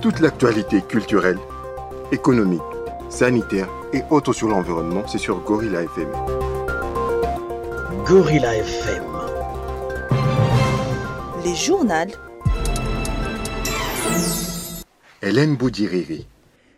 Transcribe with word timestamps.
Toute 0.00 0.20
l'actualité 0.20 0.80
culturelle, 0.80 1.38
économique, 2.10 2.62
sanitaire 3.10 3.68
et 3.92 4.00
autres 4.08 4.32
sur 4.32 4.48
l'environnement, 4.48 5.06
c'est 5.06 5.18
sur 5.18 5.40
Gorilla 5.40 5.82
FM. 5.82 6.08
Gorilla 8.06 8.56
FM. 8.56 9.04
Les 11.44 11.54
journaux. 11.54 11.92
Hélène 15.20 15.56
Boudiriri. 15.56 16.26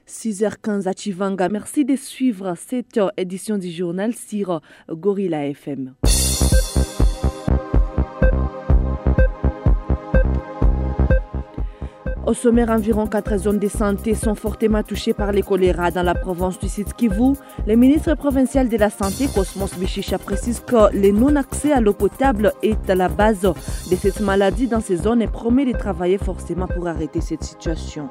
6h15 0.09 0.89
à 0.89 0.93
Chivanga. 0.93 1.49
Merci 1.49 1.85
de 1.85 1.95
suivre 1.95 2.55
cette 2.57 2.99
édition 3.17 3.57
du 3.57 3.71
journal 3.71 4.15
sur 4.15 4.61
Gorilla 4.91 5.47
FM. 5.47 5.95
Au 12.25 12.35
sommaire, 12.35 12.71
environ 12.71 13.09
quatre 13.09 13.37
zones 13.37 13.59
de 13.59 13.67
santé 13.67 14.15
sont 14.15 14.37
fortement 14.37 14.85
touchées 14.85 15.13
par 15.13 15.33
les 15.33 15.43
choléra 15.43 15.91
dans 15.91 16.05
la 16.05 16.15
province 16.15 16.57
du 16.59 16.69
Sud 16.69 16.93
Kivu. 16.95 17.35
Le 17.67 17.75
ministre 17.75 18.15
provincial 18.15 18.69
de 18.69 18.77
la 18.77 18.91
Santé, 18.91 19.27
Cosmos 19.35 19.77
Bichicha, 19.77 20.19
précise 20.19 20.61
que 20.61 20.95
le 20.97 21.11
non-accès 21.11 21.73
à 21.73 21.81
l'eau 21.81 21.95
potable 21.95 22.53
est 22.63 22.89
à 22.89 22.95
la 22.95 23.09
base 23.09 23.41
de 23.41 23.97
cette 23.97 24.21
maladie 24.21 24.69
dans 24.69 24.81
ces 24.81 24.97
zones 24.99 25.21
et 25.21 25.27
promet 25.27 25.65
de 25.65 25.77
travailler 25.77 26.19
forcément 26.19 26.69
pour 26.69 26.87
arrêter 26.87 27.21
cette 27.21 27.43
situation. 27.43 28.09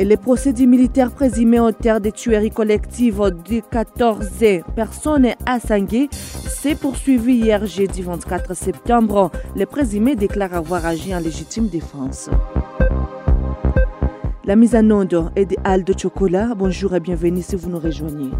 Et 0.00 0.04
les 0.06 0.16
procédés 0.16 0.66
militaires 0.66 1.10
présumés 1.10 1.60
en 1.60 1.74
terre 1.74 2.00
des 2.00 2.10
tueries 2.10 2.50
collectives 2.50 3.20
de 3.20 3.60
14 3.70 4.30
personnes 4.74 5.34
à 5.44 5.60
s'est 5.60 6.74
poursuivi 6.74 7.34
hier 7.34 7.66
jeudi 7.66 8.00
24 8.00 8.56
septembre. 8.56 9.30
Les 9.54 9.66
présumés 9.66 10.16
déclarent 10.16 10.54
avoir 10.54 10.86
agi 10.86 11.14
en 11.14 11.20
légitime 11.20 11.68
défense. 11.68 12.30
La 14.46 14.56
mise 14.56 14.74
en 14.74 14.90
onde 14.90 15.30
est 15.36 15.44
de 15.44 15.56
Aldo 15.64 15.92
Chocolat. 15.92 16.54
Bonjour 16.56 16.94
et 16.94 17.00
bienvenue 17.00 17.42
si 17.42 17.54
vous 17.54 17.68
nous 17.68 17.78
rejoignez. 17.78 18.30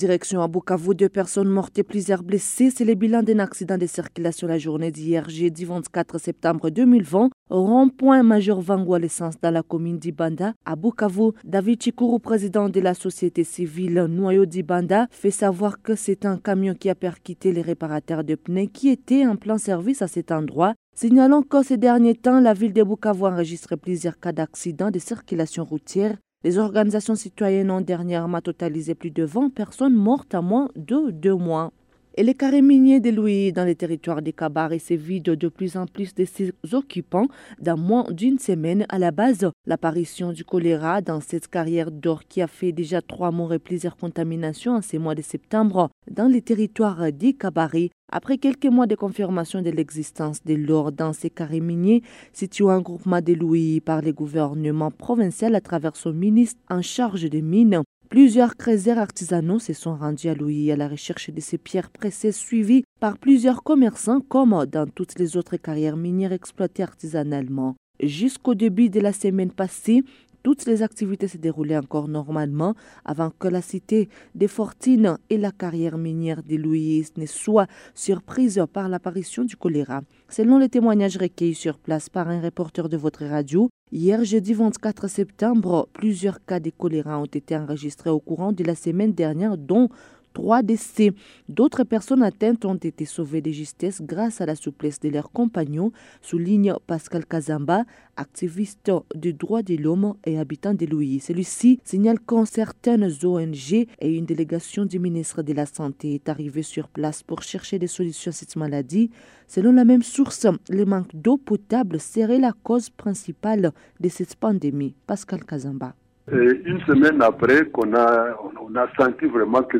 Direction 0.00 0.40
à 0.40 0.48
Bukavu, 0.48 0.94
deux 0.94 1.10
personnes 1.10 1.50
mortes 1.50 1.78
et 1.78 1.82
plusieurs 1.82 2.22
blessées. 2.22 2.70
C'est 2.74 2.86
le 2.86 2.94
bilan 2.94 3.22
d'un 3.22 3.38
accident 3.38 3.76
de 3.76 3.84
circulation 3.84 4.48
la 4.48 4.56
journée 4.56 4.90
d'hier, 4.90 5.28
jeudi 5.28 5.66
24 5.66 6.16
septembre 6.16 6.70
2020, 6.70 7.28
au 7.50 7.62
rond-point 7.62 8.22
Major 8.22 8.62
Vangwa 8.62 8.98
l'essence 8.98 9.38
dans 9.42 9.50
la 9.50 9.62
commune 9.62 9.98
d'Ibanda. 9.98 10.54
À 10.64 10.74
Bukavu, 10.74 11.32
David 11.44 11.82
Chikuru, 11.82 12.18
président 12.18 12.70
de 12.70 12.80
la 12.80 12.94
société 12.94 13.44
civile 13.44 14.06
Noyau 14.08 14.46
d'Ibanda, 14.46 15.06
fait 15.10 15.30
savoir 15.30 15.82
que 15.82 15.94
c'est 15.94 16.24
un 16.24 16.38
camion 16.38 16.72
qui 16.72 16.88
a 16.88 16.94
percuté 16.94 17.52
les 17.52 17.60
réparateurs 17.60 18.24
de 18.24 18.36
pneus 18.36 18.70
qui 18.72 18.88
étaient 18.88 19.26
en 19.26 19.36
plein 19.36 19.58
service 19.58 20.00
à 20.00 20.08
cet 20.08 20.32
endroit. 20.32 20.72
Signalant 20.96 21.42
que 21.42 21.62
ces 21.62 21.76
derniers 21.76 22.14
temps, 22.14 22.40
la 22.40 22.54
ville 22.54 22.72
de 22.72 22.82
Bukavu 22.82 23.26
a 23.26 23.32
enregistré 23.32 23.76
plusieurs 23.76 24.18
cas 24.18 24.32
d'accidents 24.32 24.90
de 24.90 24.98
circulation 24.98 25.66
routière 25.66 26.16
les 26.42 26.58
organisations 26.58 27.14
citoyennes 27.14 27.70
ont 27.70 27.82
dernièrement 27.82 28.40
totalisé 28.40 28.94
plus 28.94 29.10
de 29.10 29.24
20 29.24 29.50
personnes 29.50 29.94
mortes 29.94 30.34
à 30.34 30.40
moins 30.40 30.68
de 30.74 31.10
deux 31.10 31.34
mois. 31.34 31.72
Et 32.20 32.22
les 32.22 32.34
carrés 32.34 32.60
miniers 32.60 33.00
de 33.00 33.08
Louis 33.08 33.50
dans 33.50 33.64
les 33.64 33.74
territoires 33.74 34.20
des 34.20 34.34
Cabarets 34.34 34.78
se 34.78 34.92
vident 34.92 35.34
de 35.34 35.48
plus 35.48 35.78
en 35.78 35.86
plus 35.86 36.14
de 36.14 36.26
ses 36.26 36.52
occupants 36.70 37.28
dans 37.62 37.78
moins 37.78 38.04
d'une 38.10 38.38
semaine. 38.38 38.84
À 38.90 38.98
la 38.98 39.10
base, 39.10 39.50
l'apparition 39.64 40.30
du 40.30 40.44
choléra 40.44 41.00
dans 41.00 41.22
cette 41.22 41.48
carrière 41.48 41.90
d'or 41.90 42.24
qui 42.28 42.42
a 42.42 42.46
fait 42.46 42.72
déjà 42.72 43.00
trois 43.00 43.30
morts 43.30 43.54
et 43.54 43.58
plusieurs 43.58 43.96
contaminations 43.96 44.72
en 44.72 44.82
ces 44.82 44.98
mois 44.98 45.14
de 45.14 45.22
septembre 45.22 45.88
dans 46.10 46.26
les 46.26 46.42
territoires 46.42 47.10
des 47.10 47.32
Cabarets 47.32 47.88
après 48.12 48.38
quelques 48.38 48.66
mois 48.66 48.86
de 48.86 48.96
confirmation 48.96 49.62
de 49.62 49.70
l'existence 49.70 50.42
de 50.44 50.54
l'or 50.54 50.92
dans 50.92 51.12
ces 51.12 51.30
carrés 51.30 51.60
miniers, 51.60 52.02
situés 52.32 52.64
en 52.64 52.80
groupement 52.80 53.20
de 53.20 53.32
Louis 53.32 53.80
par 53.80 54.02
le 54.02 54.12
gouvernement 54.12 54.90
provincial 54.90 55.54
à 55.54 55.60
travers 55.60 55.96
son 55.96 56.12
ministre 56.12 56.60
en 56.68 56.82
charge 56.82 57.30
des 57.30 57.42
mines, 57.42 57.82
Plusieurs 58.10 58.56
crézers 58.56 58.98
artisanaux 58.98 59.60
se 59.60 59.72
sont 59.72 59.94
rendus 59.94 60.28
à 60.28 60.34
Louis 60.34 60.72
à 60.72 60.76
la 60.76 60.88
recherche 60.88 61.30
de 61.30 61.40
ces 61.40 61.58
pierres 61.58 61.90
précieuses 61.90 62.34
suivies 62.34 62.82
par 62.98 63.16
plusieurs 63.16 63.62
commerçants 63.62 64.20
comme 64.20 64.66
dans 64.66 64.88
toutes 64.88 65.16
les 65.16 65.36
autres 65.36 65.56
carrières 65.56 65.96
minières 65.96 66.32
exploitées 66.32 66.82
artisanalement. 66.82 67.76
Jusqu'au 68.02 68.56
début 68.56 68.90
de 68.90 68.98
la 68.98 69.12
semaine 69.12 69.52
passée, 69.52 70.02
toutes 70.42 70.66
les 70.66 70.82
activités 70.82 71.28
se 71.28 71.36
déroulaient 71.36 71.76
encore 71.76 72.08
normalement 72.08 72.74
avant 73.04 73.30
que 73.30 73.46
la 73.46 73.62
cité 73.62 74.08
des 74.34 74.48
Fortines 74.48 75.16
et 75.28 75.38
la 75.38 75.52
carrière 75.52 75.96
minière 75.96 76.42
de 76.42 76.56
Louis 76.56 77.06
ne 77.16 77.26
soient 77.26 77.68
surprises 77.94 78.60
par 78.72 78.88
l'apparition 78.88 79.44
du 79.44 79.56
choléra. 79.56 80.00
Selon 80.28 80.58
les 80.58 80.68
témoignages 80.68 81.16
recueillis 81.16 81.54
sur 81.54 81.78
place 81.78 82.08
par 82.08 82.28
un 82.28 82.40
reporter 82.40 82.88
de 82.88 82.96
votre 82.96 83.24
radio, 83.24 83.70
hier 83.92 84.24
jeudi 84.24 84.54
24 84.54 85.08
septembre, 85.08 85.88
plusieurs 85.92 86.44
cas 86.44 86.60
de 86.60 86.70
choléra 86.70 87.18
ont 87.18 87.26
été 87.26 87.56
enregistrés 87.56 88.10
au 88.10 88.20
courant 88.20 88.52
de 88.52 88.64
la 88.64 88.74
semaine 88.74 89.12
dernière, 89.12 89.56
dont 89.58 89.88
trois 90.32 90.62
décès. 90.62 91.12
D'autres 91.48 91.84
personnes 91.84 92.22
atteintes 92.22 92.64
ont 92.64 92.74
été 92.74 93.04
sauvées 93.04 93.40
de 93.40 93.50
justesse 93.50 94.02
grâce 94.02 94.40
à 94.40 94.46
la 94.46 94.54
souplesse 94.54 95.00
de 95.00 95.08
leurs 95.08 95.30
compagnons, 95.30 95.92
souligne 96.22 96.74
Pascal 96.86 97.26
Kazamba, 97.26 97.84
activiste 98.16 98.90
des 99.14 99.32
droits 99.32 99.62
de 99.62 99.76
l'homme 99.76 100.14
et 100.24 100.38
habitant 100.38 100.74
de 100.74 100.86
Louis. 100.86 101.20
Celui-ci 101.20 101.80
signale 101.84 102.20
qu'en 102.20 102.44
certaines 102.44 103.10
ONG 103.24 103.72
et 103.72 104.14
une 104.16 104.26
délégation 104.26 104.84
du 104.84 104.98
ministre 104.98 105.42
de 105.42 105.52
la 105.52 105.66
Santé 105.66 106.14
est 106.14 106.28
arrivée 106.28 106.62
sur 106.62 106.88
place 106.88 107.22
pour 107.22 107.42
chercher 107.42 107.78
des 107.78 107.86
solutions 107.86 108.30
à 108.30 108.32
cette 108.32 108.56
maladie. 108.56 109.10
Selon 109.46 109.72
la 109.72 109.84
même 109.84 110.02
source, 110.02 110.46
le 110.68 110.84
manque 110.84 111.14
d'eau 111.14 111.36
potable 111.36 112.00
serait 112.00 112.38
la 112.38 112.52
cause 112.62 112.90
principale 112.90 113.72
de 113.98 114.08
cette 114.08 114.36
pandémie. 114.36 114.94
Pascal 115.06 115.44
Kazamba. 115.44 115.94
Une 116.28 116.80
semaine 116.82 117.20
après 117.22 117.64
qu'on 117.70 117.92
a, 117.94 118.36
on 118.60 118.76
a 118.76 118.86
senti 118.96 119.26
vraiment 119.26 119.62
que 119.62 119.78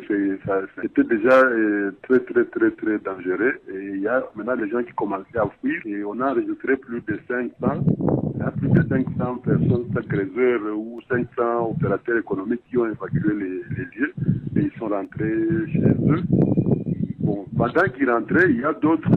c'était 0.82 1.04
déjà 1.04 1.44
euh, 1.44 1.92
très 2.02 2.18
très 2.20 2.44
très 2.44 2.70
très 2.72 2.98
dangereux. 2.98 3.60
Et 3.72 3.90
il 3.94 4.00
y 4.00 4.08
a 4.08 4.24
maintenant 4.34 4.56
des 4.56 4.68
gens 4.68 4.82
qui 4.82 4.92
commençaient 4.92 5.38
à 5.38 5.48
fuir 5.60 5.80
et 5.84 6.02
on 6.02 6.18
a 6.20 6.32
enregistré 6.32 6.76
plus 6.76 7.02
de 7.02 7.20
500, 7.28 7.84
il 8.34 8.40
y 8.40 8.42
a 8.42 8.50
plus 8.50 8.68
de 8.68 8.82
500 8.88 9.36
personnes, 9.36 9.84
5 9.94 10.10
réserves 10.10 10.74
ou 10.74 11.00
500 11.08 11.70
opérateurs 11.70 12.18
économiques 12.18 12.62
qui 12.68 12.78
ont 12.78 12.86
évacué 12.86 13.32
les, 13.32 13.62
les 13.76 13.84
lieux 13.96 14.14
et 14.56 14.60
ils 14.60 14.72
sont 14.78 14.88
rentrés 14.88 15.46
chez 15.72 15.78
eux. 16.08 16.22
Bon, 17.20 17.44
pendant 17.56 17.84
qu'ils 17.94 18.10
rentraient, 18.10 18.50
il 18.50 18.60
y 18.60 18.64
a 18.64 18.72
d'autres 18.72 19.10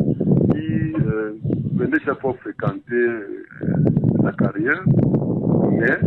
qui 0.52 0.94
euh, 1.08 1.34
venaient 1.74 2.00
chaque 2.06 2.20
fois 2.22 2.36
fréquenter 2.42 2.94
euh, 2.94 3.44
la 4.24 4.32
carrière, 4.34 4.84
mais 5.72 5.98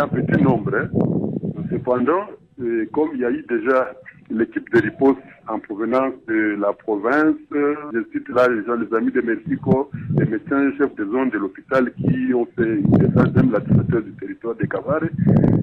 en 0.00 0.08
petit 0.08 0.42
nombre. 0.42 0.74
Hein. 0.74 0.88
Cependant, 1.70 2.26
euh, 2.60 2.86
comme 2.92 3.10
il 3.14 3.20
y 3.20 3.24
a 3.24 3.30
eu 3.30 3.44
déjà 3.48 3.92
l'équipe 4.30 4.68
de 4.72 4.80
riposte 4.80 5.20
en 5.48 5.58
provenance 5.58 6.14
de 6.26 6.56
la 6.58 6.72
province, 6.72 7.36
je 7.50 8.02
cite 8.12 8.28
là 8.30 8.48
les 8.48 8.64
gens, 8.64 8.74
les 8.74 8.92
amis 8.96 9.12
de 9.12 9.20
Mexico, 9.20 9.90
les 10.18 10.26
médecins 10.26 10.72
chefs 10.76 10.94
de 10.96 11.04
zone 11.04 11.30
de 11.30 11.38
l'hôpital 11.38 11.92
qui 11.92 12.34
ont 12.34 12.46
fait 12.56 12.76
défense, 12.98 13.32
même 13.34 13.52
l'administrateur 13.52 14.02
du 14.02 14.12
territoire 14.12 14.54
de 14.56 14.66
Cavare, 14.66 15.04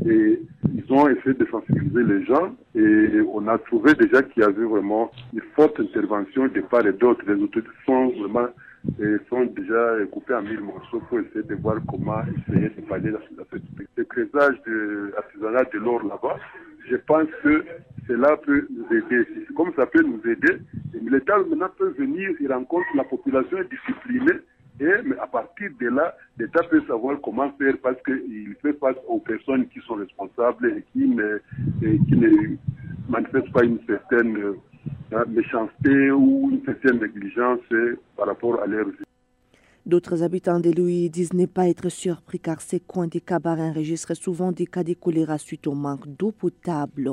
et 0.05 0.39
ils 0.73 0.93
ont 0.93 1.09
essayé 1.09 1.33
de 1.33 1.45
sensibiliser 1.51 2.03
les 2.03 2.25
gens 2.25 2.55
et 2.75 3.21
on 3.33 3.47
a 3.47 3.57
trouvé 3.57 3.93
déjà 3.95 4.21
qu'il 4.23 4.43
y 4.43 4.45
avait 4.45 4.63
vraiment 4.63 5.11
une 5.33 5.41
forte 5.55 5.79
intervention 5.79 6.47
de 6.47 6.61
part 6.61 6.85
et 6.85 6.93
d'autre. 6.93 7.21
Les 7.27 7.41
autorités 7.41 7.69
sont 7.85 8.09
vraiment 8.19 8.47
sont 9.29 9.45
déjà 9.45 10.05
coupés 10.11 10.33
en 10.33 10.41
mille 10.41 10.61
morceaux 10.61 11.01
pour 11.09 11.19
essayer 11.19 11.43
de 11.43 11.55
voir 11.55 11.77
comment 11.87 12.21
essayer 12.21 12.69
de 12.69 12.81
pallier 12.81 13.11
la, 13.11 13.19
le 13.95 14.03
creusage 14.03 14.61
de 14.65 15.13
artisanat 15.17 15.63
de 15.73 15.79
l'or 15.79 16.03
là-bas. 16.03 16.37
Je 16.89 16.97
pense 16.97 17.27
que 17.43 17.63
cela 18.07 18.35
peut 18.37 18.67
nous 18.69 18.97
aider. 18.97 19.25
Comme 19.55 19.73
ça 19.75 19.85
peut 19.85 20.03
nous 20.03 20.21
aider, 20.29 20.57
l'État 21.01 21.37
maintenant 21.37 21.69
peut 21.77 21.93
venir, 21.97 22.31
il 22.39 22.51
rencontre 22.51 22.87
la 22.95 23.05
population 23.05 23.57
disciplinée 23.69 24.41
et 24.79 25.01
mais 25.05 25.17
à 25.19 25.27
partir 25.27 25.69
de 25.79 25.87
là, 25.87 26.15
l'État 26.37 26.63
peut 26.63 26.81
savoir 26.87 27.17
comment 27.21 27.51
faire 27.53 27.75
parce 27.81 28.01
qu'il 28.03 28.55
fait 28.61 28.73
face 28.79 28.95
aux 29.07 29.19
personnes 29.19 29.67
qui 29.67 29.79
sont 29.81 29.95
responsables 29.95 30.81
qui 30.91 31.07
ne, 31.07 31.39
et 31.83 31.99
qui 31.99 32.15
ne 32.15 32.55
manifestent 33.07 33.53
pas 33.53 33.63
une 33.63 33.79
certaine 33.85 34.55
méchanceté 35.27 36.11
ou 36.11 36.49
une 36.51 36.63
certaine 36.65 36.99
négligence 36.99 37.59
par 38.17 38.27
rapport 38.27 38.61
à 38.61 38.67
vie. 38.67 39.05
D'autres 39.85 40.23
habitants 40.23 40.61
de 40.61 40.71
Louis 40.71 41.09
disent 41.09 41.33
ne 41.33 41.45
pas 41.45 41.67
être 41.67 41.89
surpris 41.89 42.39
car 42.39 42.61
ces 42.61 42.79
coins 42.79 43.07
des 43.07 43.19
cabarets 43.19 43.69
enregistrent 43.69 44.15
souvent 44.15 44.53
des 44.53 44.65
cas 44.65 44.83
de 44.83 44.93
choléra 44.93 45.37
suite 45.37 45.67
au 45.67 45.73
manque 45.73 46.07
d'eau 46.07 46.31
potable. 46.31 47.11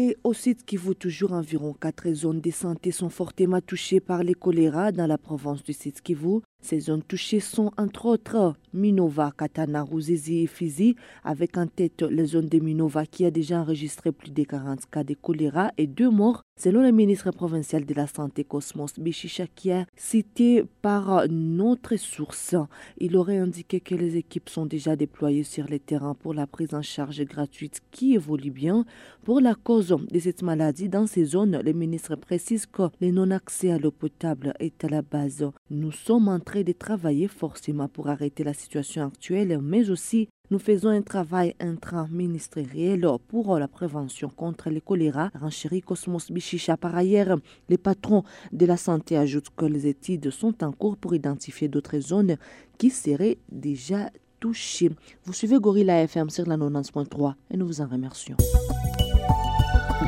Et 0.00 0.16
au 0.22 0.32
site 0.32 0.64
Kivu, 0.64 0.94
toujours 0.94 1.32
environ 1.32 1.74
quatre 1.74 2.10
zones 2.12 2.40
de 2.40 2.52
santé 2.52 2.92
sont 2.92 3.10
fortement 3.10 3.60
touchées 3.60 3.98
par 3.98 4.22
les 4.22 4.34
choléra 4.34 4.92
dans 4.92 5.08
la 5.08 5.18
province 5.18 5.62
du 5.64 5.72
site 5.72 6.00
Kivu. 6.00 6.40
Ces 6.62 6.78
zones 6.78 7.02
touchées 7.02 7.40
sont 7.40 7.72
entre 7.76 8.06
autres 8.06 8.54
Minova, 8.72 9.32
Katana, 9.36 9.82
Ruzizi 9.82 10.44
et 10.44 10.46
Fizi, 10.46 10.94
avec 11.24 11.58
en 11.58 11.66
tête 11.66 12.02
la 12.02 12.24
zone 12.26 12.46
de 12.46 12.60
Minova 12.60 13.06
qui 13.06 13.26
a 13.26 13.32
déjà 13.32 13.60
enregistré 13.60 14.12
plus 14.12 14.30
de 14.30 14.44
40 14.44 14.88
cas 14.88 15.02
de 15.02 15.14
choléra 15.14 15.72
et 15.76 15.88
deux 15.88 16.10
morts 16.10 16.44
Selon 16.60 16.82
le 16.82 16.90
ministre 16.90 17.30
provincial 17.30 17.86
de 17.86 17.94
la 17.94 18.08
Santé 18.08 18.42
Cosmos 18.42 18.98
Bichichakia, 18.98 19.86
cité 19.94 20.64
par 20.82 21.28
notre 21.30 21.94
source, 21.94 22.56
il 22.98 23.16
aurait 23.16 23.38
indiqué 23.38 23.78
que 23.78 23.94
les 23.94 24.16
équipes 24.16 24.48
sont 24.48 24.66
déjà 24.66 24.96
déployées 24.96 25.44
sur 25.44 25.66
les 25.66 25.78
terrains 25.78 26.14
pour 26.14 26.34
la 26.34 26.48
prise 26.48 26.74
en 26.74 26.82
charge 26.82 27.22
gratuite 27.22 27.80
qui 27.92 28.14
évolue 28.14 28.50
bien. 28.50 28.84
Pour 29.22 29.40
la 29.40 29.54
cause 29.54 29.96
de 30.10 30.18
cette 30.18 30.42
maladie 30.42 30.88
dans 30.88 31.06
ces 31.06 31.26
zones, 31.26 31.62
le 31.64 31.72
ministre 31.72 32.16
précise 32.16 32.66
que 32.66 32.90
le 33.00 33.12
non-accès 33.12 33.70
à 33.70 33.78
l'eau 33.78 33.92
potable 33.92 34.52
est 34.58 34.82
à 34.84 34.88
la 34.88 35.02
base. 35.02 35.48
Nous 35.70 35.92
sommes 35.92 36.26
en 36.26 36.40
train 36.40 36.62
de 36.62 36.72
travailler 36.72 37.28
forcément 37.28 37.86
pour 37.86 38.08
arrêter 38.08 38.42
la 38.42 38.52
situation 38.52 39.06
actuelle, 39.06 39.60
mais 39.62 39.90
aussi 39.90 40.28
nous 40.50 40.58
faisons 40.58 40.88
un 40.88 41.02
travail 41.02 41.54
intraministériel 41.60 43.06
pour 43.28 43.58
la 43.58 43.68
prévention 43.68 44.28
contre 44.28 44.70
le 44.70 44.80
choléra, 44.80 45.30
renchérit 45.38 45.82
Cosmos 45.82 46.30
Bichicha. 46.30 46.76
Par 46.76 46.96
ailleurs, 46.96 47.38
les 47.68 47.78
patrons 47.78 48.24
de 48.52 48.66
la 48.66 48.76
santé 48.76 49.16
ajoutent 49.16 49.50
que 49.56 49.66
les 49.66 49.86
études 49.86 50.30
sont 50.30 50.64
en 50.64 50.72
cours 50.72 50.96
pour 50.96 51.14
identifier 51.14 51.68
d'autres 51.68 51.98
zones 51.98 52.36
qui 52.78 52.90
seraient 52.90 53.38
déjà 53.50 54.10
touchées. 54.40 54.90
Vous 55.24 55.32
suivez 55.32 55.58
Gorilla 55.58 56.02
FM 56.02 56.30
sur 56.30 56.46
la 56.46 56.56
90.3 56.56 57.34
et 57.50 57.56
nous 57.56 57.66
vous 57.66 57.80
en 57.80 57.86
remercions. 57.88 58.36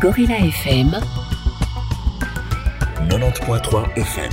Gorilla 0.01 0.39
FM 0.39 0.91
90.3 3.09 3.95
FM 3.97 4.31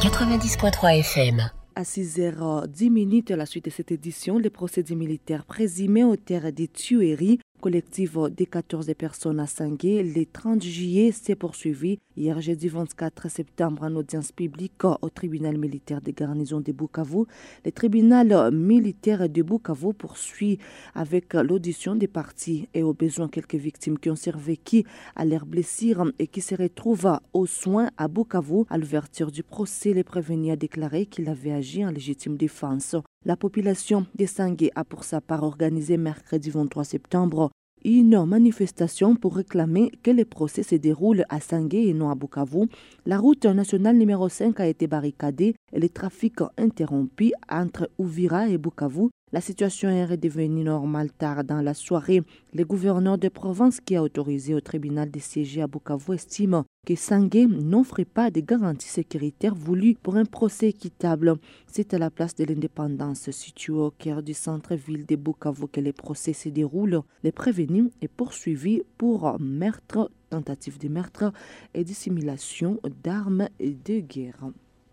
90.3 0.00 0.98
FM 0.98 1.61
à 1.74 1.82
6h10 1.82 3.32
à 3.32 3.36
la 3.36 3.46
suite 3.46 3.66
de 3.66 3.70
cette 3.70 3.92
édition, 3.92 4.38
les 4.38 4.50
procédés 4.50 4.94
militaires 4.94 5.44
présumés 5.44 6.04
au 6.04 6.16
terre 6.16 6.52
des 6.52 6.68
tueries 6.68 7.38
collective 7.62 8.18
des 8.36 8.44
14 8.44 8.92
personnes 8.98 9.38
à 9.38 9.46
Sangué 9.46 10.02
le 10.02 10.26
30 10.26 10.60
juillet 10.60 11.12
s'est 11.12 11.36
poursuivi 11.36 12.00
hier 12.16 12.40
jeudi 12.40 12.66
24 12.66 13.30
septembre 13.30 13.84
en 13.84 13.94
audience 13.94 14.32
publique 14.32 14.82
au 14.84 15.08
tribunal 15.08 15.56
militaire 15.56 16.00
de 16.00 16.10
garnison 16.10 16.60
de 16.60 16.72
Bukavu. 16.72 17.24
Le 17.64 17.70
tribunal 17.70 18.50
militaire 18.52 19.28
de 19.28 19.42
Bukavu 19.42 19.94
poursuit 19.94 20.58
avec 20.96 21.34
l'audition 21.34 21.94
des 21.94 22.08
parties 22.08 22.68
et 22.74 22.82
au 22.82 22.94
besoin 22.94 23.28
quelques 23.28 23.54
victimes 23.54 23.96
qui 23.96 24.10
ont 24.10 24.16
survécu 24.16 24.82
à 25.14 25.24
leurs 25.24 25.46
blessures 25.46 26.10
et 26.18 26.26
qui 26.26 26.40
se 26.40 26.56
retrouvent 26.56 27.20
aux 27.32 27.46
soins 27.46 27.90
à 27.96 28.08
Bukavu. 28.08 28.64
À 28.70 28.76
l'ouverture 28.76 29.30
du 29.30 29.44
procès, 29.44 29.92
le 29.92 30.02
prévenu 30.02 30.50
a 30.50 30.56
déclaré 30.56 31.06
qu'il 31.06 31.28
avait 31.28 31.52
agi 31.52 31.86
en 31.86 31.90
légitime 31.90 32.36
défense. 32.36 32.96
La 33.24 33.36
population 33.36 34.04
de 34.18 34.26
Sangué 34.26 34.72
a 34.74 34.82
pour 34.82 35.04
sa 35.04 35.20
part 35.20 35.44
organisé 35.44 35.96
mercredi 35.96 36.50
23 36.50 36.82
septembre 36.82 37.50
une 37.84 38.24
manifestation 38.24 39.14
pour 39.14 39.36
réclamer 39.36 39.92
que 40.02 40.10
les 40.10 40.24
procès 40.24 40.64
se 40.64 40.74
déroulent 40.74 41.24
à 41.28 41.40
Sangué 41.40 41.86
et 41.86 41.94
non 41.94 42.10
à 42.10 42.16
Bukavu. 42.16 42.68
La 43.06 43.18
route 43.18 43.44
nationale 43.46 43.96
numéro 43.96 44.28
5 44.28 44.58
a 44.58 44.66
été 44.66 44.88
barricadée 44.88 45.54
et 45.72 45.78
le 45.78 45.88
trafic 45.88 46.40
interrompu 46.56 47.32
entre 47.48 47.88
Ouvira 47.98 48.48
et 48.48 48.58
Bukavu 48.58 49.10
la 49.32 49.40
situation 49.40 49.88
est 49.88 50.04
redevenue 50.04 50.62
normale 50.62 51.10
tard 51.10 51.42
dans 51.42 51.62
la 51.62 51.72
soirée. 51.72 52.22
Le 52.52 52.64
gouverneur 52.66 53.16
de 53.16 53.30
province 53.30 53.80
qui 53.80 53.96
a 53.96 54.02
autorisé 54.02 54.52
au 54.52 54.60
tribunal 54.60 55.10
de 55.10 55.18
siéger 55.18 55.62
à 55.62 55.66
Bukavu 55.66 56.14
estime 56.14 56.64
que 56.84 56.96
Sangué 56.96 57.46
n'offre 57.46 58.02
pas 58.02 58.32
de 58.32 58.40
garanties 58.40 58.88
sécuritaires 58.88 59.54
voulues 59.54 59.94
pour 60.02 60.16
un 60.16 60.24
procès 60.24 60.70
équitable. 60.70 61.36
C'est 61.68 61.94
à 61.94 61.98
la 61.98 62.10
place 62.10 62.34
de 62.34 62.42
l'indépendance 62.44 63.30
située 63.30 63.72
au 63.72 63.92
cœur 63.92 64.20
du 64.20 64.34
centre-ville 64.34 65.06
de 65.06 65.14
Bukavu 65.14 65.68
que 65.68 65.80
les 65.80 65.92
procès 65.92 66.32
se 66.32 66.48
déroulent. 66.48 67.02
Le 67.22 67.30
prévenu 67.30 67.90
est 68.00 68.08
poursuivi 68.08 68.82
pour 68.98 69.36
meurtre, 69.38 70.10
tentative 70.28 70.78
de 70.78 70.88
meurtre 70.88 71.32
et 71.72 71.84
dissimulation 71.84 72.80
d'armes 73.04 73.48
de 73.60 74.00
guerre. 74.00 74.50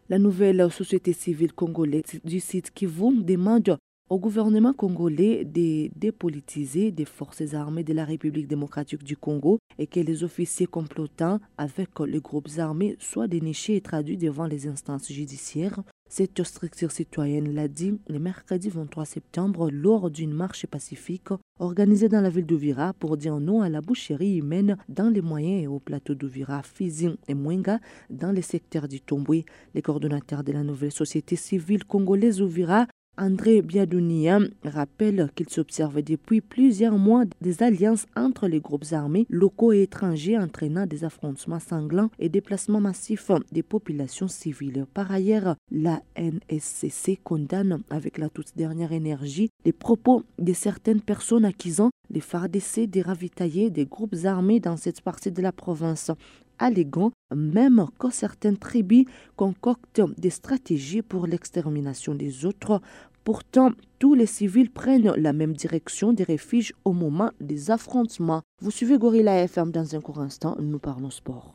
La 0.09 0.19
nouvelle 0.19 0.69
société 0.71 1.11
civile 1.11 1.53
congolaise 1.53 2.21
du 2.23 2.39
site 2.39 2.69
Kivu 2.71 3.23
demande 3.23 3.79
au 4.09 4.17
gouvernement 4.17 4.73
congolais 4.73 5.45
de 5.45 5.89
dépolitiser 5.95 6.91
des 6.91 7.05
forces 7.05 7.53
armées 7.53 7.83
de 7.83 7.93
la 7.93 8.05
République 8.05 8.47
démocratique 8.47 9.03
du 9.03 9.15
Congo 9.15 9.59
et 9.77 9.85
que 9.85 9.99
les 9.99 10.23
officiers 10.23 10.65
complotants 10.65 11.39
avec 11.57 11.89
les 11.99 12.19
groupes 12.19 12.49
armés 12.57 12.97
soient 12.99 13.27
dénichés 13.27 13.75
et 13.75 13.81
traduits 13.81 14.17
devant 14.17 14.47
les 14.47 14.67
instances 14.67 15.11
judiciaires. 15.11 15.81
Cette 16.11 16.43
structure 16.43 16.89
citoyenne 16.89 17.53
l'a 17.53 17.67
dit 17.67 17.99
le 18.07 18.17
mercredi 18.17 18.69
23 18.69 19.05
septembre 19.05 19.69
lors 19.69 20.09
d'une 20.09 20.33
marche 20.33 20.65
pacifique 20.65 21.29
organisée 21.59 22.09
dans 22.09 22.21
la 22.21 22.31
ville 22.31 22.47
d'Ouvira 22.47 22.93
pour 22.93 23.15
dire 23.15 23.39
non 23.39 23.61
à 23.61 23.69
la 23.69 23.81
boucherie 23.81 24.37
humaine 24.37 24.75
dans 24.89 25.09
les 25.09 25.21
moyens 25.21 25.63
et 25.63 25.67
au 25.67 25.77
plateau 25.77 26.15
d'Ouvira, 26.15 26.63
Fizi 26.63 27.09
et 27.27 27.35
Mwenga 27.35 27.79
dans 28.09 28.31
les 28.31 28.41
secteurs 28.41 28.87
du 28.87 29.01
Tomboué. 29.01 29.45
Les 29.75 29.83
coordonnateurs 29.83 30.43
de 30.43 30.51
la 30.51 30.63
nouvelle 30.63 30.91
société 30.91 31.35
civile 31.35 31.85
congolaise 31.85 32.41
Ouvira 32.41 32.87
André 33.17 33.61
Biadounia 33.61 34.39
rappelle 34.63 35.29
qu'il 35.35 35.49
s'observe 35.49 36.01
depuis 36.01 36.39
plusieurs 36.39 36.97
mois 36.97 37.25
des 37.41 37.61
alliances 37.61 38.05
entre 38.15 38.47
les 38.47 38.61
groupes 38.61 38.85
armés 38.93 39.25
locaux 39.29 39.73
et 39.73 39.81
étrangers 39.81 40.37
entraînant 40.37 40.85
des 40.85 41.03
affrontements 41.03 41.59
sanglants 41.59 42.11
et 42.17 42.29
déplacements 42.29 42.79
massifs 42.79 43.31
des 43.51 43.61
populations 43.61 44.29
civiles. 44.29 44.85
Par 44.93 45.11
ailleurs, 45.11 45.57
la 45.69 46.01
NSCC 46.17 47.17
condamne 47.21 47.81
avec 47.89 48.17
la 48.17 48.29
toute 48.29 48.55
dernière 48.55 48.93
énergie 48.93 49.49
les 49.65 49.73
propos 49.73 50.23
de 50.37 50.53
certaines 50.53 51.01
personnes 51.01 51.43
accusant 51.43 51.89
les 52.09 52.21
FARDC 52.21 52.89
de 52.89 53.01
ravitailler 53.01 53.69
des 53.69 53.85
groupes 53.85 54.15
armés 54.23 54.61
dans 54.61 54.77
cette 54.77 55.01
partie 55.01 55.31
de 55.31 55.41
la 55.41 55.51
province 55.51 56.11
alléguant 56.57 57.11
même 57.35 57.85
que 57.99 58.09
certaines 58.09 58.57
tribus 58.57 59.05
concoctent 59.35 60.01
des 60.17 60.29
stratégies 60.29 61.01
pour 61.01 61.27
l'extermination 61.27 62.15
des 62.15 62.45
autres. 62.45 62.81
Pourtant, 63.23 63.71
tous 63.99 64.15
les 64.15 64.25
civils 64.25 64.71
prennent 64.71 65.13
la 65.15 65.33
même 65.33 65.53
direction 65.53 66.13
des 66.13 66.23
refuges 66.23 66.73
au 66.85 66.93
moment 66.93 67.31
des 67.39 67.69
affrontements. 67.69 68.41
Vous 68.61 68.71
suivez 68.71 68.97
Gorilla 68.97 69.43
FM 69.43 69.71
dans 69.71 69.95
un 69.95 70.01
court 70.01 70.21
instant, 70.21 70.55
nous 70.59 70.79
parlons 70.79 71.11
sport. 71.11 71.53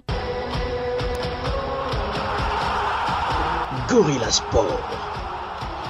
Gorilla 3.89 4.31
Sport. 4.31 4.81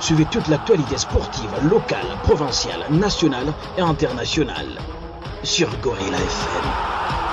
Suivez 0.01 0.27
toute 0.31 0.49
l'actualité 0.49 0.99
sportive 0.99 1.51
locale, 1.71 2.07
provinciale, 2.23 2.85
nationale 2.91 3.53
et 3.79 3.81
internationale 3.81 4.79
sur 5.43 5.69
Gorilla 5.81 6.17
FM. 6.17 7.24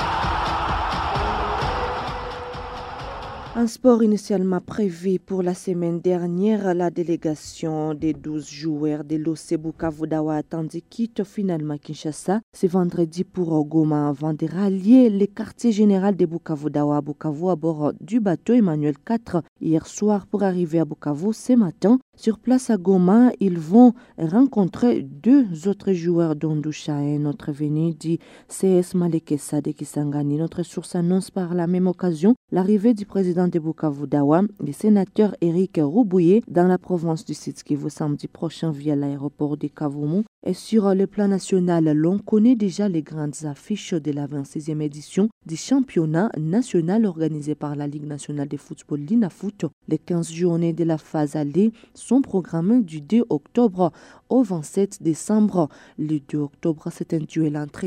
Un 3.62 3.68
sport 3.68 4.02
initialement 4.02 4.60
prévu 4.60 5.20
pour 5.20 5.44
la 5.44 5.54
semaine 5.54 6.02
dernière, 6.02 6.74
la 6.74 6.90
délégation 6.90 7.94
des 7.94 8.12
12 8.12 8.50
joueurs 8.50 9.04
de 9.04 9.18
l'OC 9.18 9.56
Bukavu 9.60 10.08
Dawa 10.08 10.38
attendu 10.38 10.82
quitte 10.82 11.24
finalement 11.24 11.78
Kinshasa 11.78 12.42
ce 12.56 12.66
vendredi 12.66 13.24
pour 13.24 13.64
Goma 13.64 14.10
avant 14.10 14.34
de 14.34 14.48
rallier 14.48 15.12
le 15.12 15.28
quartier 15.28 15.72
général 15.72 16.16
de 16.16 16.26
Bukavu 16.26 16.72
Dawa 16.72 16.98
à 16.98 17.02
Bukavu 17.02 17.52
à 17.52 17.56
bord 17.56 17.94
du 18.02 18.20
bateau 18.20 18.54
Emmanuel 18.54 18.96
4 18.98 19.44
hier 19.62 19.86
soir 19.86 20.26
pour 20.26 20.42
arriver 20.42 20.80
à 20.80 20.86
Bukavu 20.86 21.32
ce 21.32 21.54
matin. 21.54 22.00
Sur 22.18 22.40
place 22.40 22.70
à 22.72 22.78
Goma, 22.78 23.32
ils 23.40 23.58
vont 23.58 23.94
rencontrer 24.18 25.02
deux 25.02 25.68
autres 25.68 25.94
joueurs 25.94 26.36
d'Ondoucha 26.36 27.02
et 27.02 27.18
notre 27.18 27.52
venu 27.52 27.94
dit 27.94 28.20
CS 28.48 28.96
Malekesa 28.96 29.62
de 29.62 29.72
Kisangani. 29.72 30.38
Notre 30.38 30.64
source 30.64 30.96
annonce 30.96 31.32
par 31.32 31.54
la 31.54 31.68
même 31.68 31.88
occasion 31.88 32.36
l'arrivée 32.52 32.94
du 32.94 33.06
président 33.06 33.48
de 33.52 33.60
Bukavu 33.60 34.08
Dawa, 34.08 34.42
le 34.60 34.72
sénateur 34.72 35.36
Eric 35.42 35.80
Roubouye, 35.80 36.42
dans 36.48 36.68
la 36.68 36.78
province 36.78 37.26
du 37.26 37.34
Sud 37.34 37.62
Kivu 37.62 37.90
samedi 37.90 38.28
prochain 38.28 38.72
via 38.72 38.96
l'aéroport 38.96 39.58
de 39.58 39.68
Kavumu. 39.68 40.24
Et 40.44 40.54
sur 40.54 40.96
le 40.96 41.06
plan 41.06 41.28
national, 41.28 41.92
l'on 41.92 42.18
connaît 42.18 42.56
déjà 42.56 42.90
les 42.90 43.04
grandes 43.04 43.46
affiches 43.46 43.94
de 43.94 44.12
la 44.12 44.26
26e 44.26 44.82
édition 44.82 45.30
du 45.46 45.56
championnat 45.56 46.32
national 46.38 47.06
organisé 47.06 47.54
par 47.54 47.76
la 47.76 47.86
Ligue 47.86 48.08
nationale 48.08 48.48
de 48.48 48.58
football 48.58 49.02
l'INAFOOT. 49.02 49.70
Les 49.88 50.00
15 50.00 50.32
journées 50.32 50.74
de 50.74 50.84
la 50.84 50.98
phase 50.98 51.36
allée 51.36 51.74
sont 51.94 52.22
programmées 52.22 52.82
du 52.82 53.02
2 53.02 53.26
octobre 53.30 53.92
au 54.30 54.42
27 54.42 55.04
décembre. 55.04 55.70
Le 56.00 56.20
2 56.20 56.38
octobre, 56.40 56.88
c'est 56.92 57.14
un 57.14 57.20
duel 57.20 57.58
entre 57.58 57.86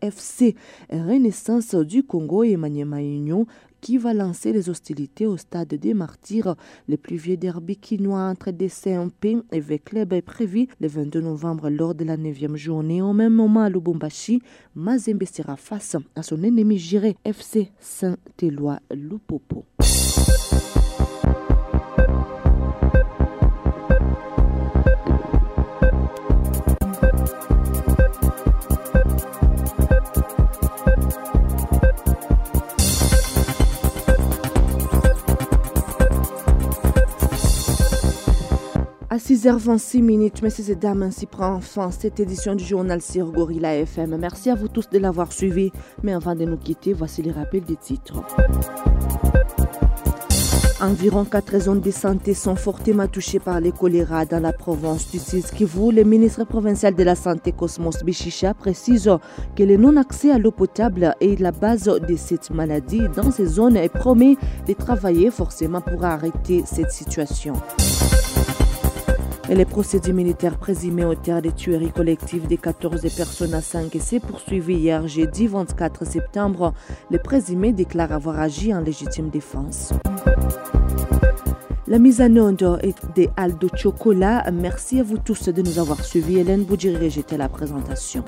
FC 0.00 0.54
Renaissance 0.90 1.74
du 1.74 2.02
Congo 2.02 2.42
et 2.44 2.56
Maniema 2.56 3.00
Union 3.00 3.46
qui 3.82 3.98
va 3.98 4.14
lancer 4.14 4.52
les 4.52 4.70
hostilités 4.70 5.26
au 5.26 5.36
stade 5.36 5.74
des 5.74 5.92
Martyrs. 5.92 6.54
Le 6.88 6.96
plus 6.96 7.16
vieux 7.16 7.36
derby 7.36 7.76
quinois 7.76 8.20
entre 8.20 8.50
DCMP 8.52 9.42
et 9.50 9.60
Vecleb 9.60 10.12
est 10.12 10.22
prévu 10.22 10.68
le 10.80 10.88
22 10.88 11.20
novembre 11.20 11.68
lors 11.68 11.94
de 11.94 12.04
la 12.04 12.16
9e 12.16 12.56
journée. 12.56 13.02
Au 13.02 13.12
même 13.12 13.34
moment 13.34 13.62
à 13.62 13.68
Lubumbashi, 13.68 14.40
Mazembe 14.74 15.24
sera 15.24 15.56
face 15.56 15.96
à 16.14 16.22
son 16.22 16.42
ennemi 16.42 16.78
géré 16.78 17.16
FC 17.24 17.70
Saint-Éloi 17.80 18.78
Lupopo. 18.94 19.66
À 39.12 39.18
6h26 39.18 40.00
minutes, 40.00 40.40
messieurs 40.40 40.70
et 40.70 40.74
dames, 40.74 41.02
ainsi 41.02 41.26
prend 41.26 41.60
fin 41.60 41.90
cette 41.90 42.18
édition 42.18 42.54
du 42.54 42.64
journal 42.64 43.02
sur 43.02 43.30
Gorilla 43.30 43.76
FM. 43.76 44.16
Merci 44.16 44.48
à 44.48 44.54
vous 44.54 44.68
tous 44.68 44.88
de 44.88 44.98
l'avoir 44.98 45.34
suivi. 45.34 45.70
Mais 46.02 46.14
avant 46.14 46.34
de 46.34 46.46
nous 46.46 46.56
quitter, 46.56 46.94
voici 46.94 47.20
les 47.20 47.30
rappels 47.30 47.64
des 47.64 47.76
titres. 47.76 48.22
Environ 50.80 51.26
quatre 51.26 51.58
zones 51.58 51.82
de 51.82 51.90
santé 51.90 52.32
sont 52.32 52.56
fortement 52.56 53.06
touchées 53.06 53.38
par 53.38 53.60
les 53.60 53.70
choléra 53.70 54.24
dans 54.24 54.40
la 54.40 54.54
province 54.54 55.10
du 55.10 55.18
Kivu. 55.18 55.92
Le 55.92 56.04
ministre 56.04 56.44
provincial 56.44 56.94
de 56.94 57.02
la 57.02 57.14
Santé 57.14 57.52
Cosmos 57.52 58.02
Bichicha 58.02 58.54
précise 58.54 59.10
que 59.54 59.62
le 59.62 59.76
non-accès 59.76 60.30
à 60.30 60.38
l'eau 60.38 60.52
potable 60.52 61.14
est 61.20 61.38
la 61.38 61.52
base 61.52 61.84
de 61.84 62.16
cette 62.16 62.48
maladie 62.48 63.02
dans 63.14 63.30
ces 63.30 63.44
zones 63.44 63.76
et 63.76 63.90
promet 63.90 64.38
de 64.66 64.72
travailler 64.72 65.30
forcément 65.30 65.82
pour 65.82 66.02
arrêter 66.02 66.62
cette 66.64 66.92
situation 66.92 67.52
les 69.48 69.64
procédures 69.64 70.14
militaires 70.14 70.56
présumées 70.56 71.04
au 71.04 71.14
terre 71.14 71.42
des 71.42 71.52
tueries 71.52 71.92
collectives 71.92 72.46
des 72.46 72.56
14 72.56 73.02
personnes 73.14 73.54
à 73.54 73.60
5 73.60 73.92
s'est 74.00 74.20
poursuivi 74.20 74.74
hier 74.74 75.06
jeudi 75.08 75.46
24 75.46 76.06
septembre. 76.06 76.72
Les 77.10 77.18
présumés 77.18 77.72
déclarent 77.72 78.12
avoir 78.12 78.38
agi 78.38 78.72
en 78.72 78.80
légitime 78.80 79.30
défense. 79.30 79.92
La 81.88 81.98
mise 81.98 82.20
en 82.20 82.36
onde 82.36 82.78
est 82.82 82.96
de 83.16 83.28
Aldo 83.36 83.68
Chocolat. 83.74 84.50
Merci 84.52 85.00
à 85.00 85.02
vous 85.02 85.18
tous 85.18 85.48
de 85.48 85.62
nous 85.62 85.78
avoir 85.78 86.04
suivis. 86.04 86.38
Hélène 86.38 86.64
Boudjiri, 86.64 87.10
j'étais 87.10 87.36
la 87.36 87.48
présentation. 87.48 88.24